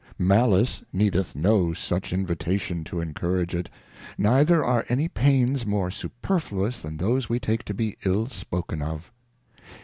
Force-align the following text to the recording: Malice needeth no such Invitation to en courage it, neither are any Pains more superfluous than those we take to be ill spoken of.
Malice 0.17 0.81
needeth 0.91 1.35
no 1.35 1.73
such 1.73 2.11
Invitation 2.11 2.83
to 2.85 2.99
en 3.01 3.13
courage 3.13 3.53
it, 3.53 3.69
neither 4.17 4.63
are 4.65 4.83
any 4.89 5.07
Pains 5.07 5.63
more 5.63 5.91
superfluous 5.91 6.79
than 6.79 6.97
those 6.97 7.29
we 7.29 7.39
take 7.39 7.61
to 7.65 7.73
be 7.75 7.97
ill 8.03 8.25
spoken 8.27 8.81
of. 8.81 9.11